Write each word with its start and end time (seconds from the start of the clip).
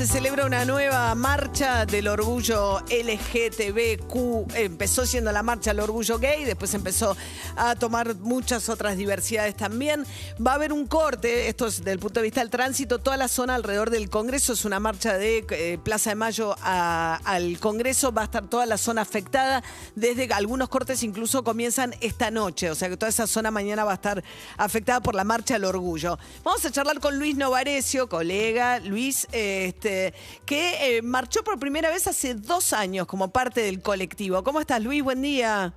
Se 0.00 0.06
celebra 0.06 0.46
una 0.46 0.64
nueva 0.64 1.14
marcha 1.14 1.84
del 1.84 2.08
orgullo 2.08 2.80
LGTBQ. 2.88 4.54
Empezó 4.54 5.04
siendo 5.04 5.30
la 5.30 5.42
marcha 5.42 5.72
del 5.72 5.80
orgullo 5.80 6.18
gay, 6.18 6.44
después 6.44 6.72
empezó 6.72 7.14
a 7.54 7.74
tomar 7.74 8.14
muchas 8.14 8.70
otras 8.70 8.96
diversidades 8.96 9.54
también. 9.54 10.06
Va 10.38 10.52
a 10.52 10.54
haber 10.54 10.72
un 10.72 10.86
corte, 10.86 11.48
esto 11.48 11.66
es 11.66 11.84
del 11.84 11.98
punto 11.98 12.20
de 12.20 12.24
vista 12.24 12.40
del 12.40 12.48
tránsito, 12.48 12.98
toda 13.00 13.18
la 13.18 13.28
zona 13.28 13.56
alrededor 13.56 13.90
del 13.90 14.08
Congreso, 14.08 14.54
es 14.54 14.64
una 14.64 14.80
marcha 14.80 15.18
de 15.18 15.44
eh, 15.50 15.78
Plaza 15.84 16.08
de 16.08 16.16
Mayo 16.16 16.56
al 16.62 17.58
Congreso, 17.60 18.10
va 18.10 18.22
a 18.22 18.24
estar 18.24 18.48
toda 18.48 18.64
la 18.64 18.78
zona 18.78 19.02
afectada, 19.02 19.62
desde 19.96 20.32
algunos 20.32 20.70
cortes 20.70 21.02
incluso 21.02 21.44
comienzan 21.44 21.94
esta 22.00 22.30
noche, 22.30 22.70
o 22.70 22.74
sea 22.74 22.88
que 22.88 22.96
toda 22.96 23.10
esa 23.10 23.26
zona 23.26 23.50
mañana 23.50 23.84
va 23.84 23.92
a 23.92 23.96
estar 23.96 24.24
afectada 24.56 25.00
por 25.00 25.14
la 25.14 25.24
marcha 25.24 25.54
del 25.54 25.66
orgullo. 25.66 26.18
Vamos 26.42 26.64
a 26.64 26.70
charlar 26.70 27.00
con 27.00 27.18
Luis 27.18 27.36
Novarecio, 27.36 28.08
colega, 28.08 28.78
Luis, 28.78 29.28
eh, 29.90 30.14
que 30.46 30.98
eh, 30.98 31.02
marchó 31.02 31.42
por 31.42 31.58
primera 31.58 31.90
vez 31.90 32.06
hace 32.06 32.34
dos 32.34 32.72
años 32.72 33.06
como 33.06 33.30
parte 33.30 33.60
del 33.62 33.82
colectivo. 33.82 34.42
¿Cómo 34.44 34.60
estás, 34.60 34.82
Luis? 34.82 35.02
Buen 35.02 35.22
día. 35.22 35.72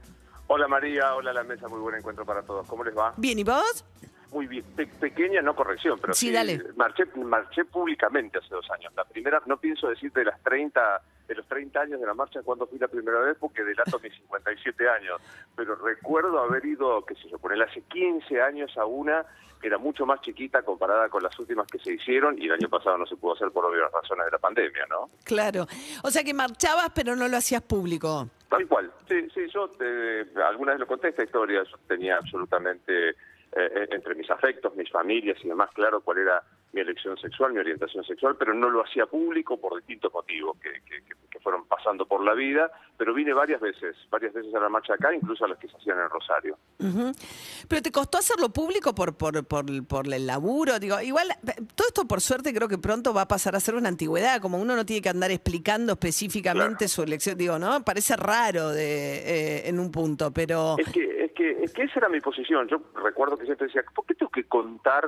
Hola 0.48 0.68
María, 0.68 1.16
hola 1.16 1.34
la 1.34 1.44
mesa, 1.44 1.68
muy 1.68 1.80
buen 1.80 1.96
encuentro 1.96 2.26
para 2.26 2.44
todos. 2.44 2.68
¿Cómo 2.68 2.84
les 2.84 2.96
va? 2.96 3.14
Bien, 3.18 3.40
¿y 3.40 3.44
vos? 3.44 3.86
Muy 4.34 4.48
bien, 4.48 4.66
Pe- 4.76 4.88
pequeña 4.88 5.42
no 5.44 5.56
corrección, 5.56 6.00
pero 6.02 6.14
Sí, 6.14 6.28
sí, 6.28 6.34
dale. 6.34 6.60
Marché, 6.76 7.06
marché 7.16 7.66
públicamente 7.66 8.40
hace 8.40 8.50
dos 8.50 8.70
años. 8.72 8.92
La 8.96 9.06
primera, 9.06 9.42
no 9.46 9.58
pienso 9.58 9.88
decir 9.88 10.12
de 10.12 10.26
las 10.26 10.42
30, 10.42 11.02
de 11.28 11.36
los 11.36 11.48
30 11.48 11.80
años 11.82 12.00
de 12.02 12.08
la 12.08 12.16
marcha 12.16 12.42
cuando 12.44 12.66
fui 12.66 12.80
la 12.80 12.88
primera 12.88 13.20
vez 13.20 13.38
porque 13.40 13.64
delato 13.64 14.00
mis 14.00 14.14
57 14.16 14.90
años, 14.90 15.22
pero 15.56 15.76
recuerdo 15.76 16.40
haber 16.40 16.66
ido, 16.66 17.06
qué 17.06 17.14
sé 17.16 17.30
yo, 17.30 17.38
por 17.38 17.54
él 17.54 17.62
hace 17.62 17.82
15 17.84 18.42
años 18.42 18.76
a 18.78 18.86
una 18.86 19.24
que 19.62 19.68
era 19.68 19.78
mucho 19.78 20.06
más 20.06 20.20
chiquita 20.20 20.62
comparada 20.64 21.08
con 21.08 21.24
las 21.24 21.40
últimas 21.40 21.66
que 21.68 21.80
se 21.80 21.94
hicieron 21.94 22.38
y 22.38 22.48
el 22.48 22.52
año 22.54 22.68
pasado 22.68 22.98
no 22.98 23.06
se 23.06 23.16
pudo 23.16 23.34
hacer 23.36 23.50
por 23.52 23.64
obvias 23.64 23.90
razones 23.94 24.26
de 24.26 24.32
la 24.32 24.38
pandemia, 24.40 24.86
¿no? 24.90 25.10
Claro. 25.24 25.68
O 26.04 26.10
sea 26.12 26.22
que 26.22 26.34
marchabas, 26.34 26.90
pero 26.94 27.16
no 27.16 27.30
lo 27.30 27.38
hacías 27.38 27.62
público. 27.62 28.28
Tal 28.50 28.68
cual. 28.68 28.92
Sí, 29.08 29.26
sí, 29.34 29.48
yo 29.54 29.70
eh, 29.80 30.26
alguna 30.50 30.72
vez 30.74 30.82
lo 30.82 30.88
conté 30.88 31.08
esta 31.10 31.24
historia, 31.24 31.64
yo 31.64 31.78
tenía 31.88 32.18
absolutamente 32.18 33.16
eh, 33.56 33.88
entre 33.92 34.16
mis 34.16 34.30
afectos, 34.30 34.76
mis 34.76 34.90
familias 34.92 35.38
y 35.44 35.48
demás 35.48 35.70
claro 35.74 36.02
cuál 36.02 36.20
era 36.20 36.42
mi 36.72 36.82
elección 36.82 37.16
sexual, 37.18 37.54
mi 37.54 37.60
orientación 37.60 38.04
sexual, 38.04 38.36
pero 38.38 38.54
no 38.54 38.68
lo 38.70 38.84
hacía 38.84 39.06
público 39.06 39.58
por 39.62 39.76
distintos 39.78 40.12
motivos 40.14 40.58
que, 40.60 40.72
que- 40.90 41.04
que- 41.06 41.24
fueron 41.44 41.68
pasando 41.68 42.06
por 42.06 42.24
la 42.24 42.34
vida, 42.34 42.72
pero 42.96 43.14
vine 43.14 43.34
varias 43.34 43.60
veces, 43.60 43.98
varias 44.10 44.32
veces 44.32 44.56
a 44.56 44.60
la 44.62 44.70
marcha 44.70 44.94
acá, 44.94 45.14
incluso 45.14 45.44
a 45.44 45.50
las 45.50 45.58
que 45.60 45.68
se 45.68 45.76
hacían 45.76 46.00
en 46.00 46.10
Rosario. 46.10 46.58
Pero 47.68 47.82
te 47.82 47.92
costó 47.92 48.18
hacerlo 48.18 48.48
público 48.50 48.96
por, 48.96 49.18
por, 49.18 49.46
por, 49.46 49.66
por 49.86 50.14
el 50.14 50.26
laburo. 50.26 50.80
Digo, 50.80 51.02
igual, 51.02 51.32
eh, 51.32 51.62
todo 51.76 51.88
esto 51.88 52.06
por 52.08 52.22
suerte 52.22 52.54
creo 52.54 52.70
que 52.70 52.78
pronto 52.78 53.14
va 53.14 53.24
a 53.24 53.28
pasar 53.28 53.58
a 53.58 53.60
ser 53.60 53.76
una 53.76 53.90
antigüedad, 53.90 54.40
como 54.42 54.58
uno 54.58 54.74
no 54.78 54.86
tiene 54.86 55.02
que 55.02 55.10
andar 55.10 55.32
explicando 55.32 55.92
específicamente 55.94 56.86
Claro. 56.86 56.90
su 56.90 57.04
elección. 57.04 57.38
Digo, 57.38 57.60
¿no? 57.60 57.84
Parece 57.84 58.16
raro 58.16 58.70
de, 58.70 58.84
eh, 58.86 59.68
en 59.68 59.80
un 59.80 59.92
punto, 59.92 60.32
pero 60.32 60.76
Es 60.78 60.90
que, 60.94 61.23
que, 61.34 61.64
es 61.64 61.74
que 61.74 61.84
esa 61.84 62.00
era 62.00 62.10
mi 62.10 62.22
posición. 62.22 62.68
Yo 62.68 62.82
recuerdo 62.96 63.38
que 63.38 63.46
siempre 63.46 63.68
decía, 63.68 63.84
¿por 63.94 64.06
qué 64.06 64.16
tengo 64.16 64.32
que 64.32 64.46
contar, 64.46 65.08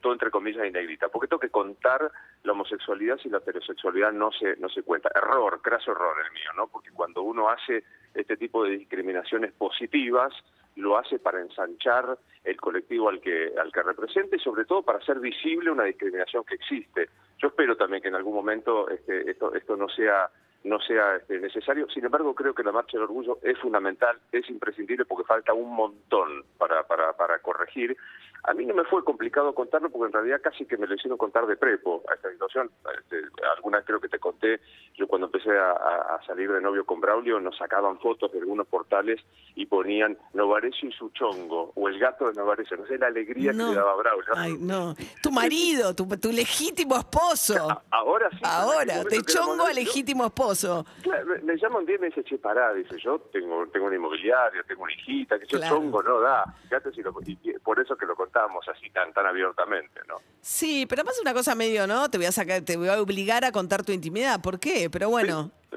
todo 0.00 0.12
entre 0.12 0.30
comillas 0.30 0.66
y 0.66 0.70
negrita, 0.70 1.08
por 1.08 1.22
qué 1.22 1.28
tengo 1.28 1.40
que 1.40 1.50
contar 1.50 2.10
la 2.42 2.52
homosexualidad 2.52 3.18
si 3.18 3.28
la 3.28 3.38
heterosexualidad 3.38 4.12
no 4.12 4.30
se, 4.32 4.56
no 4.56 4.68
se 4.68 4.82
cuenta? 4.82 5.10
Error, 5.14 5.60
craso 5.62 5.92
error 5.92 6.16
el 6.24 6.32
mío, 6.32 6.50
¿no? 6.56 6.68
Porque 6.68 6.90
cuando 6.90 7.22
uno 7.22 7.48
hace 7.48 7.84
este 8.14 8.36
tipo 8.36 8.64
de 8.64 8.78
discriminaciones 8.78 9.52
positivas, 9.52 10.32
lo 10.76 10.96
hace 10.96 11.18
para 11.18 11.40
ensanchar 11.40 12.18
el 12.44 12.56
colectivo 12.56 13.08
al 13.08 13.20
que, 13.20 13.52
al 13.60 13.72
que 13.72 13.82
representa 13.82 14.36
y 14.36 14.40
sobre 14.40 14.64
todo 14.64 14.82
para 14.82 14.98
hacer 14.98 15.18
visible 15.18 15.70
una 15.70 15.84
discriminación 15.84 16.44
que 16.44 16.54
existe. 16.54 17.10
Yo 17.38 17.48
espero 17.48 17.76
también 17.76 18.02
que 18.02 18.08
en 18.08 18.14
algún 18.14 18.34
momento 18.34 18.88
este, 18.88 19.30
esto, 19.30 19.54
esto 19.54 19.76
no 19.76 19.88
sea 19.88 20.30
no 20.64 20.80
sea 20.80 21.16
este, 21.16 21.38
necesario. 21.38 21.88
Sin 21.90 22.04
embargo, 22.04 22.34
creo 22.34 22.54
que 22.54 22.62
la 22.62 22.72
marcha 22.72 22.96
del 22.96 23.04
orgullo 23.04 23.38
es 23.42 23.58
fundamental, 23.58 24.18
es 24.32 24.48
imprescindible 24.50 25.04
porque 25.04 25.26
falta 25.26 25.52
un 25.52 25.74
montón 25.74 26.44
para, 26.56 26.86
para, 26.86 27.12
para 27.16 27.38
corregir. 27.38 27.96
A 28.44 28.54
mí 28.54 28.64
no 28.64 28.74
me 28.74 28.84
fue 28.84 29.04
complicado 29.04 29.54
contarlo 29.54 29.90
porque 29.90 30.06
en 30.06 30.12
realidad 30.12 30.40
casi 30.42 30.64
que 30.64 30.76
me 30.78 30.86
lo 30.86 30.94
hicieron 30.94 31.18
contar 31.18 31.46
de 31.46 31.56
prepo 31.56 32.02
a 32.08 32.14
esta 32.14 32.30
situación. 32.30 32.70
Este, 32.98 33.16
alguna 33.56 33.78
vez 33.78 33.86
creo 33.86 34.00
que 34.00 34.08
te 34.08 34.18
conté, 34.18 34.60
yo 34.94 35.06
cuando 35.06 35.26
empecé 35.26 35.50
a, 35.58 36.18
salir 36.26 36.50
de 36.52 36.60
novio 36.60 36.84
con 36.84 37.00
Braulio 37.00 37.40
nos 37.40 37.56
sacaban 37.56 37.98
fotos 38.00 38.30
de 38.32 38.38
algunos 38.40 38.66
portales 38.66 39.20
y 39.54 39.66
ponían 39.66 40.16
Novarecio 40.34 40.88
y 40.88 40.92
su 40.92 41.10
chongo 41.10 41.72
o 41.74 41.88
el 41.88 41.98
gato 41.98 42.28
de 42.28 42.34
Novarecio. 42.34 42.76
No 42.76 42.86
sé 42.86 42.98
la 42.98 43.06
alegría 43.08 43.52
No. 43.52 43.64
que 43.66 43.70
le 43.70 43.76
daba 43.76 43.96
Braulio. 43.96 44.32
Ay, 44.36 44.56
no. 44.58 44.94
Tu 45.22 45.30
marido, 45.30 45.94
tu, 45.94 46.06
tu 46.18 46.30
legítimo 46.32 46.96
esposo. 46.96 47.70
A- 47.70 47.82
Ahora 47.90 48.28
sí. 48.30 48.38
en 48.40 48.46
Ahora, 48.46 48.94
éramos 48.94 49.26
chongo 49.26 49.64
a 49.66 49.72
legítimo 49.72 50.24
esposo. 50.26 50.84
Claro, 51.02 51.26
me- 51.26 51.38
me 51.40 51.56
llama 51.56 51.78
un 51.78 51.86
día 51.86 51.96
y 51.96 51.98
me 51.98 52.06
dice, 52.08 52.22
che, 52.24 52.38
pará, 52.38 52.72
dice, 52.72 52.96
yo 52.98 53.18
tengo 53.32 53.66
tengo 53.68 53.86
una 53.86 53.96
inmobiliaria, 53.96 54.62
tengo 54.66 54.82
una 54.84 54.92
hijita, 54.92 55.38
que 55.38 55.46
yo 55.46 55.58
Claro. 55.58 55.76
chongo 55.76 56.02
no 56.02 56.20
da. 56.20 56.44
Si 56.94 57.02
lo, 57.02 57.12
y 57.26 57.36
por 57.58 57.78
eso 57.80 57.96
que 57.96 58.06
lo 58.06 58.14
contamos 58.28 58.66
así 58.68 58.90
tan 58.90 59.12
tan 59.12 59.26
abiertamente, 59.26 60.00
¿no? 60.06 60.16
Sí, 60.40 60.86
pero 60.86 61.00
además 61.00 61.18
una 61.20 61.34
cosa 61.34 61.54
medio, 61.54 61.86
¿no? 61.86 62.10
Te 62.10 62.18
voy 62.18 62.26
a 62.26 62.32
sacar, 62.32 62.62
te 62.62 62.76
voy 62.76 62.88
a 62.88 63.00
obligar 63.00 63.44
a 63.44 63.52
contar 63.52 63.84
tu 63.84 63.92
intimidad. 63.92 64.40
¿Por 64.40 64.60
qué? 64.60 64.90
Pero 64.90 65.08
bueno. 65.08 65.50
Sí, 65.70 65.76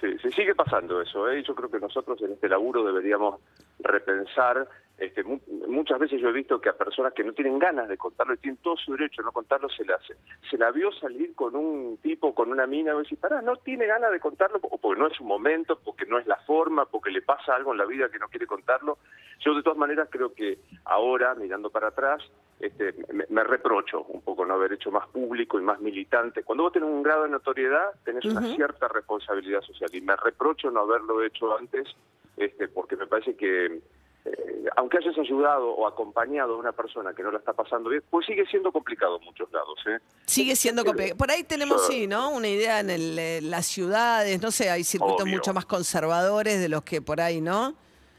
sí, 0.00 0.18
sí, 0.22 0.30
sigue 0.32 0.54
pasando 0.54 1.00
eso, 1.00 1.28
¿eh? 1.30 1.42
Yo 1.42 1.54
creo 1.54 1.70
que 1.70 1.78
nosotros 1.80 2.20
en 2.22 2.32
este 2.32 2.48
laburo 2.48 2.84
deberíamos 2.84 3.40
repensar, 3.78 4.68
este, 4.98 5.22
mu- 5.24 5.40
muchas 5.68 5.98
veces 5.98 6.20
yo 6.20 6.28
he 6.28 6.32
visto 6.32 6.60
que 6.60 6.68
a 6.68 6.72
personas 6.76 7.12
que 7.12 7.24
no 7.24 7.32
tienen 7.32 7.58
ganas 7.58 7.88
de 7.88 7.96
contarlo 7.96 8.34
y 8.34 8.38
tienen 8.38 8.58
todo 8.62 8.76
su 8.76 8.92
derecho 8.92 9.22
a 9.22 9.24
no 9.24 9.32
contarlo, 9.32 9.68
se 9.68 9.84
la 9.84 9.96
hace. 9.96 10.14
Se 10.50 10.56
la 10.56 10.70
vio 10.70 10.92
salir 10.92 11.34
con 11.34 11.56
un 11.56 11.98
tipo, 11.98 12.34
con 12.34 12.50
una 12.50 12.66
mina, 12.66 12.94
y 12.94 12.98
decir, 12.98 13.18
pará, 13.18 13.42
no 13.42 13.56
tiene 13.56 13.86
ganas 13.86 14.10
de 14.12 14.20
contarlo, 14.20 14.58
o 14.62 14.78
porque 14.78 15.00
no 15.00 15.06
es 15.08 15.16
su 15.16 15.24
momento, 15.24 15.78
porque 15.84 16.06
no 16.06 16.18
es 16.18 16.26
la 16.26 16.36
forma, 16.46 16.86
porque 16.86 17.10
le 17.10 17.22
pasa 17.22 17.54
algo 17.54 17.72
en 17.72 17.78
la 17.78 17.86
vida 17.86 18.08
que 18.08 18.18
no 18.18 18.28
quiere 18.28 18.46
contarlo. 18.46 18.98
Yo 19.40 19.54
de 19.54 19.62
todas 19.62 19.78
maneras 19.78 20.08
creo 20.10 20.32
que 20.32 20.58
ahora, 20.84 21.34
mirando 21.34 21.70
para 21.70 21.88
atrás, 21.88 22.22
este, 22.60 22.94
me, 23.12 23.26
me 23.28 23.42
reprocho 23.42 24.02
un 24.04 24.22
poco 24.22 24.46
no 24.46 24.54
haber 24.54 24.72
hecho 24.74 24.92
más 24.92 25.08
público 25.08 25.58
y 25.58 25.62
más 25.62 25.80
militante. 25.80 26.44
Cuando 26.44 26.62
vos 26.62 26.72
tenés 26.72 26.88
un 26.88 27.02
grado 27.02 27.24
de 27.24 27.30
notoriedad, 27.30 27.90
tenés 28.04 28.24
una 28.26 28.40
cierta 28.54 28.86
responsabilidad 28.88 29.60
social 29.64 29.90
y 29.92 30.00
me 30.00 30.14
reprocho 30.16 30.70
no 30.70 30.80
haberlo 30.80 31.22
hecho 31.22 31.56
antes, 31.56 31.88
este, 32.36 32.68
porque 32.68 32.96
me 32.96 33.06
parece 33.06 33.34
que 33.36 33.80
eh, 34.26 34.64
aunque 34.76 34.96
hayas 34.98 35.18
ayudado 35.18 35.68
o 35.68 35.86
acompañado 35.86 36.54
a 36.54 36.56
una 36.58 36.72
persona 36.72 37.12
que 37.12 37.22
no 37.22 37.30
la 37.30 37.38
está 37.38 37.52
pasando 37.52 37.90
bien, 37.90 38.02
pues 38.08 38.24
sigue 38.24 38.46
siendo 38.46 38.72
complicado 38.72 39.18
en 39.18 39.24
muchos 39.24 39.52
lados. 39.52 39.78
¿eh? 39.86 39.98
Sigue 40.24 40.56
siendo 40.56 40.82
Pero- 40.82 40.92
complicado. 40.92 41.18
Por 41.18 41.30
ahí 41.30 41.42
tenemos, 41.44 41.86
sí, 41.86 42.06
¿no? 42.06 42.30
Una 42.30 42.48
idea 42.48 42.80
en 42.80 42.88
el, 42.88 43.18
eh, 43.18 43.40
las 43.42 43.66
ciudades, 43.66 44.40
no 44.40 44.50
sé, 44.50 44.70
hay 44.70 44.82
circuitos 44.82 45.22
Obvio. 45.24 45.34
mucho 45.36 45.52
más 45.52 45.66
conservadores 45.66 46.58
de 46.58 46.68
los 46.70 46.82
que 46.84 47.02
por 47.02 47.20
ahí, 47.20 47.42
¿no? 47.42 47.74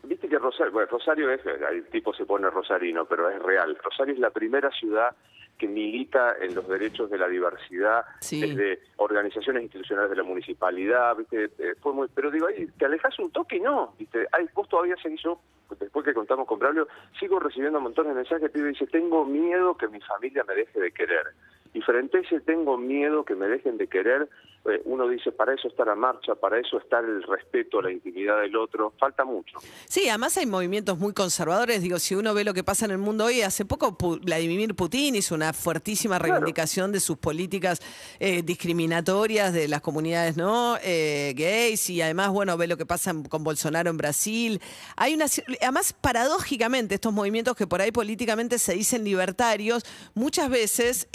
Viste 0.05 0.27
que 0.27 0.37
Rosario, 0.39 0.71
bueno, 0.71 0.87
Rosario 0.91 1.29
es, 1.31 1.41
el 1.45 1.85
tipo 1.87 2.13
se 2.13 2.25
pone 2.25 2.49
rosarino, 2.49 3.05
pero 3.05 3.29
es 3.29 3.41
real. 3.41 3.77
Rosario 3.83 4.13
es 4.13 4.19
la 4.19 4.29
primera 4.29 4.69
ciudad 4.71 5.15
que 5.57 5.67
milita 5.67 6.35
en 6.41 6.53
los 6.53 6.67
derechos 6.67 7.09
de 7.09 7.17
la 7.17 7.29
diversidad, 7.29 8.03
Sí. 8.19 8.41
desde 8.41 8.79
organizaciones 8.97 9.63
institucionales 9.63 10.09
de 10.11 10.17
la 10.17 10.23
municipalidad, 10.23 11.15
¿viste? 11.15 11.45
Eh, 11.57 11.75
fue 11.81 11.93
muy, 11.93 12.07
pero 12.13 12.29
digo, 12.29 12.47
ahí 12.47 12.67
te 12.77 12.85
alejas 12.85 13.17
un 13.19 13.31
toque 13.31 13.59
no, 13.59 13.95
¿viste? 13.97 14.27
Ay, 14.33 14.47
vos 14.53 14.67
todavía 14.67 14.97
seguís 15.01 15.21
yo, 15.23 15.39
después 15.79 16.03
que 16.05 16.13
contamos 16.13 16.45
con 16.45 16.59
Braulio, 16.59 16.89
sigo 17.19 17.39
recibiendo 17.39 17.79
montones 17.79 18.09
de 18.09 18.15
mensajes 18.15 18.51
que 18.51 18.61
dice, 18.61 18.85
tengo 18.87 19.23
miedo 19.25 19.77
que 19.77 19.87
mi 19.87 20.01
familia 20.01 20.43
me 20.43 20.55
deje 20.55 20.77
de 20.79 20.91
querer. 20.91 21.27
Y 21.73 21.81
frente 21.81 22.17
a 22.17 22.21
ese 22.21 22.41
tengo 22.41 22.77
miedo 22.77 23.23
que 23.23 23.35
me 23.35 23.47
dejen 23.47 23.77
de 23.77 23.87
querer, 23.87 24.27
eh, 24.65 24.81
uno 24.85 25.07
dice, 25.07 25.31
para 25.31 25.53
eso 25.53 25.67
está 25.67 25.85
la 25.85 25.95
marcha, 25.95 26.35
para 26.35 26.59
eso 26.59 26.77
está 26.77 26.99
el 26.99 27.23
respeto 27.23 27.79
a 27.79 27.83
la 27.83 27.91
intimidad 27.91 28.41
del 28.41 28.55
otro, 28.55 28.93
falta 28.99 29.23
mucho. 29.25 29.57
Sí, 29.87 30.09
además 30.09 30.35
hay 30.37 30.45
movimientos 30.45 30.97
muy 30.97 31.13
conservadores. 31.13 31.81
Digo, 31.81 31.99
si 31.99 32.15
uno 32.15 32.33
ve 32.33 32.43
lo 32.43 32.53
que 32.53 32.63
pasa 32.63 32.85
en 32.85 32.91
el 32.91 32.97
mundo 32.97 33.25
hoy, 33.25 33.41
hace 33.41 33.65
poco 33.65 33.95
Vladimir 34.21 34.73
Putin 34.75 35.15
hizo 35.15 35.35
una 35.35 35.53
fuertísima 35.53 36.17
Claro. 36.17 36.33
reivindicación 36.35 36.91
de 36.91 36.99
sus 36.99 37.17
políticas 37.17 37.79
eh, 38.19 38.41
discriminatorias 38.43 39.53
de 39.53 39.67
las 39.67 39.81
comunidades 39.81 40.35
no 40.37 40.77
Eh, 40.81 41.33
gays 41.35 41.89
y 41.89 42.01
además, 42.01 42.29
bueno, 42.31 42.57
ve 42.57 42.67
lo 42.67 42.77
que 42.77 42.85
pasa 42.85 43.13
con 43.29 43.43
Bolsonaro 43.43 43.89
en 43.89 43.97
Brasil. 43.97 44.59
Hay 44.95 45.13
una, 45.13 45.25
además, 45.61 45.93
paradójicamente, 45.93 46.95
estos 46.95 47.13
movimientos 47.13 47.55
que 47.55 47.67
por 47.67 47.81
ahí 47.81 47.91
políticamente 47.91 48.57
se 48.59 48.73
dicen 48.73 49.03
libertarios, 49.03 49.83
muchas 50.15 50.49
veces 50.49 51.07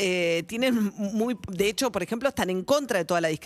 tienen 0.47 0.93
muy, 0.97 1.37
de 1.49 1.69
hecho, 1.69 1.91
por 1.91 2.03
ejemplo, 2.03 2.29
están 2.29 2.51
en 2.51 2.63
contra 2.65 2.99
de 2.99 3.05
toda 3.05 3.21
la 3.21 3.29
discriminación 3.29 3.40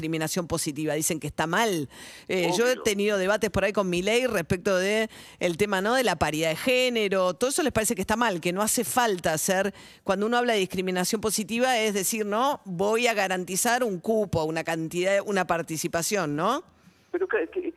positiva. 0.47 0.95
Dicen 0.95 1.21
que 1.21 1.27
está 1.27 1.47
mal. 1.47 1.89
Eh, 2.29 2.51
yo 2.57 2.69
he 2.69 2.77
tenido 2.77 3.19
debates 3.19 3.51
por 3.51 3.65
ahí 3.65 3.73
con 3.73 3.89
mi 3.89 4.03
ley 4.03 4.27
respecto 4.27 4.77
de 4.77 5.09
el 5.41 5.57
tema 5.57 5.81
no 5.81 5.95
de 5.95 6.05
la 6.05 6.17
paridad 6.17 6.51
de 6.51 6.57
género. 6.57 7.35
Todo 7.35 7.51
eso 7.51 7.63
les 7.63 7.73
parece 7.73 7.95
que 7.95 8.01
está 8.01 8.17
mal, 8.17 8.41
que 8.41 8.53
no 8.53 8.63
hace 8.63 8.85
falta 8.85 9.33
hacer 9.33 9.73
cuando 10.03 10.27
uno 10.27 10.37
habla 10.37 10.55
de 10.55 10.59
discriminación 10.61 11.21
positiva 11.21 11.79
es 11.79 11.95
decir, 11.95 12.27
no, 12.27 12.61
voy 12.65 13.07
a 13.07 13.15
garantizar 13.15 13.85
un 13.85 13.99
cupo, 14.01 14.45
una 14.45 14.65
cantidad, 14.65 15.19
una 15.25 15.47
participación, 15.47 16.37
¿no? 16.37 16.63
Pero 17.11 17.29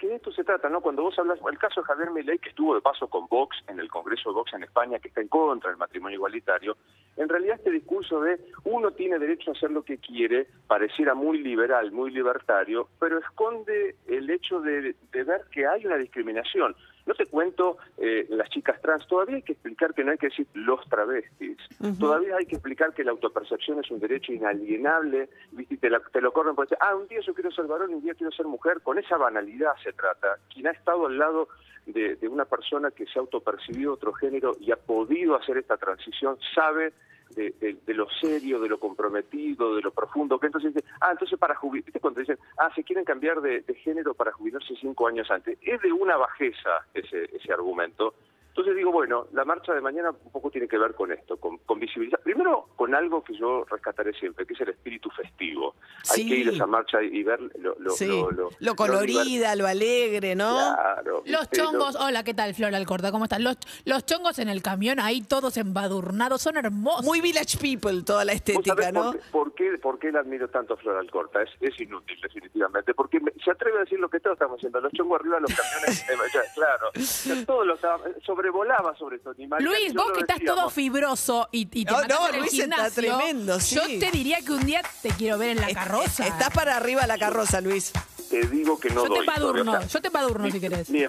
de 0.08 0.16
esto 0.16 0.32
se 0.32 0.44
trata, 0.44 0.70
¿no? 0.70 0.82
Cuando 0.82 1.04
vos 1.04 1.18
hablas, 1.20 1.40
el 1.50 1.58
caso 1.58 1.82
de 1.82 1.88
Javier 1.88 2.12
Milei, 2.12 2.40
que 2.40 2.50
estuvo 2.50 2.76
de 2.76 2.82
paso 2.82 3.08
con 3.08 3.28
Vox 3.28 3.58
en 3.68 3.80
el 3.80 3.90
Congreso 3.90 4.30
de 4.30 4.36
Vox 4.36 4.54
en 4.54 4.64
España, 4.64 5.00
que 5.00 5.10
está 5.10 5.22
en 5.22 5.28
contra 5.28 5.70
del 5.70 5.78
matrimonio 5.78 6.16
igualitario, 6.16 6.78
en 7.16 7.30
realidad 7.30 7.58
este 7.58 7.72
discurso 7.72 8.22
de 8.22 8.40
uno 8.64 8.92
tiene 8.92 9.20
derecho 9.20 9.52
a 9.52 9.54
hacer 9.54 9.72
lo 9.72 9.84
que 9.84 9.98
quiere, 9.98 10.48
pareciera 10.68 11.14
muy 11.14 11.40
liberal, 11.40 11.92
muy 11.92 12.12
libertario, 12.12 12.90
pero 13.00 13.20
esconde 13.20 13.96
el 14.08 14.30
hecho 14.30 14.62
de 14.62 14.96
ver 15.12 15.42
que 15.52 15.66
hay 15.66 15.86
una 15.86 15.98
discriminación. 15.98 16.76
No 17.08 17.16
te 17.16 17.26
cuento 17.26 17.78
eh, 17.98 18.28
las 18.30 18.50
chicas 18.50 18.82
trans, 18.82 19.08
todavía 19.08 19.38
hay 19.38 19.42
que 19.42 19.54
explicar 19.54 19.94
que 19.94 20.04
no 20.04 20.12
hay 20.12 20.18
que 20.18 20.28
decir 20.28 20.46
los 20.54 20.88
travestis, 20.90 21.58
todavía 22.00 22.36
hay 22.38 22.46
que 22.46 22.56
explicar 22.56 22.94
que 22.94 23.06
la 23.06 23.12
autopercepción 23.12 23.80
es 23.80 23.90
un 23.90 24.00
derecho 24.00 24.34
inalienable, 24.34 25.30
¿viste? 25.52 25.78
Te, 25.78 25.90
te 26.12 26.22
lo 26.22 26.34
corren 26.34 26.54
por 26.54 26.66
decir, 26.66 26.78
ah, 26.82 26.96
un 26.96 27.08
día 27.08 27.22
yo 27.22 27.34
quiero 27.34 27.50
ser 27.52 27.66
varón 27.66 27.94
un 27.94 28.02
día 28.02 28.14
quiero 28.14 28.32
ser 28.32 28.46
mujer, 28.46 28.82
con 28.82 29.00
esa 29.00 29.18
banalidad 29.18 29.72
se 29.82 29.94
trata. 29.94 30.36
Quien 30.54 30.68
ha 30.68 30.72
estado 30.72 31.08
al 31.08 31.18
lado 31.18 31.48
de, 31.86 32.18
de 32.18 32.28
una 32.28 32.44
persona 32.44 32.92
que 32.92 33.06
se 33.06 33.18
ha 33.18 33.22
autopercibido 33.22 33.94
otro 33.94 34.12
género 34.12 34.58
y 34.60 34.72
ha 34.72 34.76
podido 34.76 35.36
hacer 35.36 35.58
esta 35.58 35.78
transición 35.78 36.38
sabe 36.54 36.92
de, 37.38 37.94
lo 37.94 38.08
serio, 38.10 38.60
de 38.60 38.70
lo 38.70 38.80
comprometido, 38.80 39.76
de 39.76 39.82
lo 39.82 39.92
profundo, 39.92 40.40
que 40.40 40.48
entonces 40.48 40.74
dice, 40.74 40.86
ah, 41.02 41.12
entonces 41.12 41.38
para 41.38 41.56
jubilarse, 41.56 42.00
cuando 42.00 42.20
dicen, 42.20 42.38
ah, 42.58 42.70
se 42.76 42.84
quieren 42.84 43.06
cambiar 43.06 43.42
de, 43.42 43.64
género 43.84 44.14
para 44.14 44.32
jubilarse 44.32 44.76
cinco 44.80 45.08
años 45.08 45.30
antes, 45.30 45.58
es 45.62 45.82
de 45.82 45.92
una 45.92 46.18
bajeza 46.18 46.86
ese, 46.94 47.30
ese 47.34 47.54
argumento, 47.54 48.16
entonces 48.58 48.76
digo, 48.76 48.92
bueno, 48.92 49.28
la 49.34 49.46
marcha 49.46 49.72
de 49.72 49.82
mañana 49.82 50.10
un 50.10 50.32
poco 50.32 50.50
tiene 50.50 50.68
que 50.68 50.80
ver 50.80 50.96
con 50.96 51.12
esto, 51.12 51.38
con, 51.38 51.60
visibilizar. 51.80 52.20
Primero, 52.22 52.70
con 52.76 52.96
algo 52.96 53.24
que 53.24 53.38
yo 53.38 53.64
rescataré 53.70 54.14
siempre, 54.14 54.48
que 54.48 54.56
es 54.56 54.62
el 54.62 54.70
espíritu 54.70 55.12
festivo. 55.12 55.76
Hay 56.12 56.28
que 56.28 56.38
ir 56.38 56.50
a 56.50 56.52
esa 56.54 56.66
marcha 56.66 57.04
y 57.04 57.22
ver 57.22 57.40
lo, 57.60 57.76
lo, 57.78 58.50
lo, 58.60 58.76
colorida, 58.76 59.56
lo, 59.56 59.68
alegre, 59.68 60.34
¿no? 60.34 60.56
Claro. 60.74 61.22
Los 61.28 61.52
chongos, 61.52 61.96
hola, 61.98 62.24
¿qué 62.24 62.34
tal, 62.34 62.56
Flor 62.56 62.74
Alcorta? 62.74 63.12
¿Cómo 63.12 63.26
están? 63.26 63.44
Los, 63.44 63.58
los 63.86 64.04
chongos 64.08 64.40
en 64.40 64.50
el 64.50 64.64
camión 64.64 65.00
ahí, 65.00 65.22
todos 65.22 65.56
embadurnados, 65.58 66.42
son 66.42 66.58
hermosos. 66.58 67.06
Muy 67.06 67.22
village 67.22 67.60
people, 67.60 68.02
toda 68.02 68.26
la 68.26 68.34
estética, 68.34 68.92
¿no? 68.92 69.14
Por 69.32 69.54
qué, 69.54 69.78
por, 69.78 70.00
qué, 70.00 70.12
la 70.12 70.22
admiro 70.22 70.48
tanto 70.48 70.74
a 70.74 70.78
Flor 70.78 70.98
Alcorta? 70.98 71.44
Es, 71.44 71.52
es 71.62 71.80
inútil, 71.80 72.20
definitivamente, 72.20 72.96
porque 72.96 73.20
se 73.46 73.52
atreve 73.52 73.78
a 73.78 73.82
decir 73.82 74.00
lo 74.00 74.10
que 74.10 74.20
todos 74.20 74.34
estamos 74.34 74.58
haciendo. 74.58 74.82
Los 74.82 74.94
chongos 74.94 75.20
arriba 75.20 75.36
de 75.36 75.42
los 75.42 75.54
camiones, 75.54 76.10
eh, 76.10 76.16
claro. 76.56 77.46
Todos 77.46 77.68
los 77.68 77.80
sobre 78.26 78.47
volaba 78.50 78.96
sobre 78.96 79.18
esto. 79.18 79.34
Luis, 79.60 79.94
vos 79.94 80.12
que 80.14 80.22
estás 80.22 80.40
todo 80.46 80.70
fibroso 80.70 81.50
y, 81.52 81.68
y 81.72 81.86
te 81.86 81.92
no, 81.92 82.02
no, 82.04 82.38
Luis 82.38 82.60
está 82.60 82.90
tremendo, 82.90 83.60
Yo 83.60 83.82
te 83.84 84.12
diría 84.12 84.40
que 84.42 84.52
un 84.52 84.66
día 84.66 84.82
te 85.02 85.10
quiero 85.10 85.38
ver 85.38 85.58
en 85.58 85.62
la 85.62 85.74
carroza. 85.74 86.28
Estás 86.28 86.50
para 86.52 86.78
arriba 86.78 87.02
de 87.02 87.08
la 87.08 87.18
carroza, 87.18 87.62
Luis. 87.62 87.94
Te 88.30 88.46
digo 88.48 88.78
que 88.80 88.90
no 88.90 89.04
yo 89.04 89.10
doy. 89.10 89.20
Te 89.20 89.26
padurno, 89.26 89.88
yo 89.88 90.02
te 90.02 90.12
padurno 90.12 90.52
si 90.52 90.60
querés. 90.60 90.90
Eh, 90.90 91.08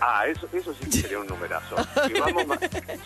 ah, 0.00 0.26
eso, 0.26 0.46
eso 0.52 0.74
sí 0.74 0.92
sería 0.92 1.18
un 1.18 1.26
numerazo. 1.26 1.76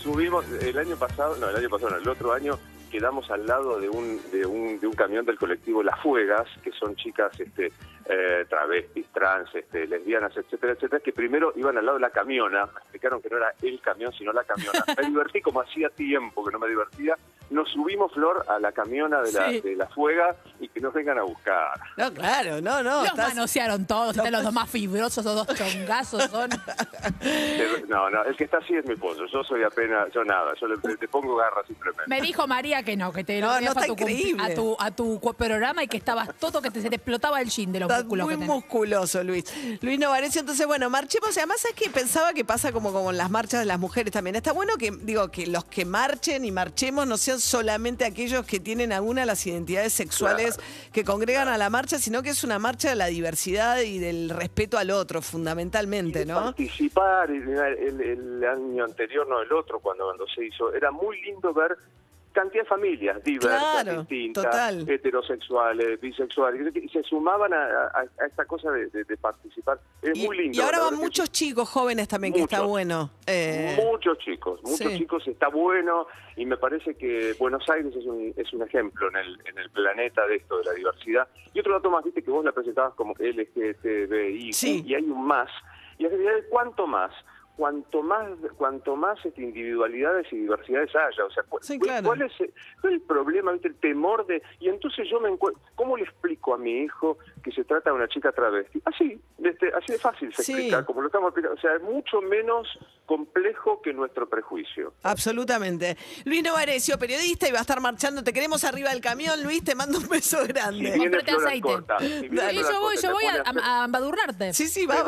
subimos 0.03 0.45
el 0.61 0.77
año 0.77 0.97
pasado, 0.97 1.37
no, 1.37 1.49
el 1.49 1.57
año 1.57 1.69
pasado, 1.69 1.91
no, 1.91 1.97
el 1.99 2.09
otro 2.09 2.33
año 2.33 2.59
quedamos 2.91 3.31
al 3.31 3.47
lado 3.47 3.79
de 3.79 3.89
un, 3.89 4.21
de 4.33 4.47
un, 4.47 4.81
de 4.81 4.87
un 4.87 4.95
camión 4.95 5.25
del 5.25 5.39
colectivo 5.39 5.83
Las 5.83 6.01
Fuegas, 6.01 6.49
que 6.63 6.73
son 6.73 6.97
chicas 6.97 7.39
este, 7.39 7.73
eh, 8.09 8.47
travestis, 8.49 9.07
trans, 9.13 9.55
este, 9.55 9.87
lesbianas, 9.87 10.37
etcétera, 10.37 10.73
etcétera, 10.73 11.01
que 11.01 11.13
primero 11.13 11.53
iban 11.57 11.77
al 11.77 11.85
lado 11.85 11.99
de 11.99 12.03
la 12.03 12.11
camiona, 12.11 12.65
me 12.67 12.79
explicaron 12.79 13.21
que 13.21 13.29
no 13.29 13.37
era 13.37 13.53
el 13.63 13.81
camión, 13.81 14.13
sino 14.13 14.33
la 14.33 14.45
camiona. 14.45 14.83
Me 14.97 15.09
divertí 15.09 15.41
como 15.43 15.61
hacía 15.61 15.91
tiempo 15.91 16.45
que 16.45 16.53
no 16.53 16.59
me 16.59 16.69
divertía. 16.69 17.17
Nos 17.51 17.71
subimos, 17.71 18.13
Flor, 18.13 18.45
a 18.49 18.59
la 18.59 18.73
camiona 18.73 19.23
de 19.23 19.33
la, 19.33 19.49
de 19.51 19.77
la 19.77 19.87
fuega 19.87 20.37
y 20.61 20.69
que 20.69 20.81
nos 20.81 20.93
vengan 20.93 21.19
a 21.19 21.23
buscar. 21.23 21.81
No, 21.97 22.13
claro, 22.13 22.61
no, 22.61 22.83
no. 22.83 23.05
Los 23.05 23.17
manosearon 23.17 23.87
todos, 23.87 24.17
los 24.17 24.43
dos 24.43 24.53
más 24.53 24.69
fibrosos, 24.69 25.25
los 25.25 25.35
dos 25.35 25.57
chongazos 25.57 26.25
son. 26.31 26.51
No, 27.89 28.11
no, 28.11 28.23
el 28.25 28.37
que 28.37 28.45
está 28.45 28.59
así 28.59 28.75
es 28.75 28.85
mi 28.87 28.95
esposo. 28.95 29.25
Yo 29.33 29.43
soy 29.43 29.63
apenas, 29.63 30.09
yo 30.13 30.25
nada, 30.25 30.53
yo 30.61 30.67
le, 30.67 30.77
te 30.97 31.09
pongo 31.09 31.37
garra 31.37 31.63
simplemente. 31.67 32.05
Me 32.07 32.21
dijo 32.21 32.47
María 32.47 32.83
que 32.83 32.97
no, 32.97 33.13
que 33.13 33.25
te 33.25 33.41
no, 33.41 33.61
no 33.61 33.71
a, 33.71 33.75
tu, 33.75 33.93
a, 34.39 34.55
tu, 34.55 34.77
a, 34.79 34.91
tu, 34.91 35.35
programa 35.37 35.83
y 35.83 35.89
que 35.89 35.97
estabas 35.97 36.35
todo, 36.39 36.61
que 36.61 36.71
te, 36.71 36.83
se 36.83 36.91
te 36.91 36.97
explotaba 36.97 37.41
el 37.41 37.49
jean 37.49 37.73
de 37.73 37.81
los 37.81 38.05
muy 38.05 38.37
musculoso, 38.37 39.23
Luis. 39.25 39.45
Luis 39.81 39.99
Novarecio, 39.99 40.41
entonces, 40.41 40.67
bueno, 40.67 40.91
marchemos. 40.91 41.35
Y 41.37 41.41
además 41.41 41.65
es 41.65 41.73
que 41.73 41.91
pensaba 41.91 42.33
que 42.33 42.45
pasa 42.45 42.73
como, 42.73 42.93
como 42.93 43.11
en 43.11 43.17
las 43.17 43.31
marchas 43.31 43.61
de 43.61 43.67
las 43.67 43.79
mujeres 43.79 44.13
también. 44.13 44.37
Está 44.37 44.53
bueno 44.53 44.77
que, 44.77 44.91
digo, 44.91 45.29
que 45.31 45.47
los 45.47 45.65
que 45.65 45.85
marchen 45.85 46.45
y 46.45 46.51
marchemos 46.51 47.07
no 47.07 47.17
sean 47.17 47.38
solamente 47.41 48.05
aquellos 48.05 48.47
que 48.47 48.61
tienen 48.61 48.93
alguna 48.93 49.23
de 49.23 49.27
las 49.27 49.47
identidades 49.47 49.93
sexuales 49.93 50.59
que 50.93 51.05
congregan 51.05 51.49
a 51.49 51.59
la 51.59 51.71
marcha, 51.71 51.99
sino 51.99 52.23
que 52.23 52.31
es 52.31 52.45
una 52.45 52.59
marcha 52.59 52.91
de 52.91 52.97
la 52.97 53.07
diversidad 53.07 53.81
y 53.81 53.99
del 53.99 54.31
respeto 54.31 54.79
al 54.79 54.91
otro, 54.91 55.23
fundamentalmente, 55.23 56.27
¿no? 56.27 56.35
Participar 56.35 57.31
el, 57.31 58.01
el, 58.01 58.45
año 58.45 58.85
anterior, 58.85 59.27
no 59.29 59.41
el 59.41 59.53
otro, 59.53 59.81
cuando, 59.81 60.05
cuando 60.05 60.27
se 60.29 60.47
hizo, 60.47 60.73
era 60.73 60.91
muy 60.91 61.21
lindo 61.23 61.53
ver 61.53 61.77
cantidad 62.33 62.63
de 62.63 62.69
familias 62.69 63.23
diversas, 63.25 63.99
distintas, 63.99 64.89
heterosexuales, 64.89 66.01
bisexuales, 66.01 66.75
y 66.77 66.89
se 66.89 67.03
sumaban 67.03 67.53
a, 67.53 68.05
esta 68.27 68.45
cosa 68.45 68.71
de, 68.71 69.17
participar. 69.17 69.81
Es 70.03 70.19
muy 70.19 70.37
lindo. 70.37 70.59
Y 70.59 70.61
ahora 70.61 70.81
van 70.81 70.97
muchos 70.97 71.31
chicos 71.31 71.69
jóvenes 71.69 72.09
también, 72.09 72.33
que 72.33 72.43
está 72.43 72.63
bueno. 72.63 73.11
Eh. 73.27 73.77
Muchos 73.91 74.19
chicos, 74.19 74.61
muchos 74.63 74.93
chicos, 74.97 75.27
está 75.27 75.49
bueno, 75.49 76.07
y 76.37 76.47
me 76.47 76.57
parece 76.57 76.95
que 76.95 77.35
Buenos 77.39 77.69
Aires 77.69 77.95
es 77.95 78.05
un, 78.07 78.33
es 78.37 78.53
un 78.53 78.63
ejemplo 78.63 79.09
en 79.09 79.17
el, 79.17 79.41
en 79.47 79.59
el 79.59 79.71
planeta 79.71 80.27
de 80.27 80.37
esto, 80.37 80.59
de 80.59 80.65
la 80.65 80.73
diversidad. 80.73 81.29
Y 81.53 81.61
otro 81.61 81.75
dato 81.75 81.91
más, 81.91 82.05
viste 82.05 82.23
que 82.23 82.31
vos 82.31 82.45
la 82.45 82.53
presentabas 82.53 82.95
como 82.95 83.15
LGTBI, 83.19 84.51
y 84.87 84.95
hay 84.95 85.05
un 85.05 85.27
más, 85.27 85.51
y 85.99 86.05
en 86.05 86.11
realidad, 86.11 86.47
¿cuánto 86.51 86.87
más? 86.87 87.13
Cuanto 87.59 88.03
más 88.05 88.29
cuanto 88.57 88.95
más 88.95 89.19
este, 89.25 89.43
individualidades 89.43 90.33
y 90.33 90.37
diversidades 90.37 90.95
haya, 90.95 91.25
o 91.25 91.31
sea, 91.31 91.43
¿cuál, 91.49 92.23
es 92.23 92.33
el, 92.85 93.01
problema, 93.01 93.51
el 93.51 93.75
temor 93.81 94.25
de 94.27 94.41
y 94.61 94.69
entonces 94.69 95.09
yo 95.11 95.19
me 95.21 95.29
encuentro, 95.29 95.61
¿cómo 95.75 95.97
le 95.97 96.05
explico 96.05 96.55
a 96.55 96.59
mi 96.59 96.83
hijo 96.83 97.19
que 97.43 97.51
se 97.51 97.65
trata 97.65 97.91
de 97.91 97.97
una 97.97 98.07
chica 98.07 98.31
travesti? 98.31 98.81
Así, 98.85 99.21
este, 99.43 99.73
así 99.75 99.93
de 99.93 99.99
fácil 99.99 100.33
se 100.33 100.43
explica, 100.43 100.85
como 100.85 101.01
lo 101.01 101.09
estamos 101.09 101.31
explicando, 101.31 101.59
o 101.59 101.61
sea, 101.61 101.75
es 101.75 101.83
mucho 101.83 102.21
menos 102.21 102.69
complejo 103.07 103.83
que 103.83 103.93
nuestro 103.93 104.29
prejuicio. 104.29 104.93
Absolutamente. 105.03 105.97
Luis 106.27 106.45
Novarecio, 106.45 106.97
periodista 106.97 107.49
y 107.49 107.53
va 107.53 107.59
a 107.59 107.63
estar 107.63 107.81
marchando, 107.81 108.23
te 108.23 108.33
queremos 108.33 108.63
arriba 108.63 108.91
del 108.91 109.01
camión, 109.01 109.43
Luis, 109.43 109.65
te 109.65 109.75
mando 109.75 109.99
un 109.99 110.09
beso 110.09 110.47
grande. 110.47 110.97
Cómprate 110.97 111.31
aceite. 111.33 111.69
yo 111.69 112.81
voy, 112.81 112.97
yo 113.03 113.11
voy 113.11 113.25
a, 113.25 113.85
embadurnarte. 113.85 114.53
Sí, 114.53 114.69
sí, 114.69 114.87
va, 114.87 115.03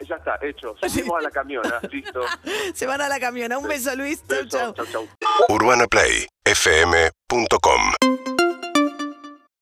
Ya 0.00 0.16
está, 0.16 0.38
hecho. 0.42 0.76
Subimos 0.80 1.18
a 1.18 1.22
la 1.22 1.30
camiona. 1.30 1.80
Listo. 1.90 2.22
Se 2.74 2.86
van 2.86 3.00
a 3.00 3.08
la 3.08 3.20
camiona. 3.20 3.58
Un 3.58 3.68
beso, 3.68 3.94
Luis. 3.96 4.22
Chau, 4.48 4.74
chau. 4.74 5.08
Urbana 5.48 5.86
Play, 5.86 6.26
fm.com 6.44 8.37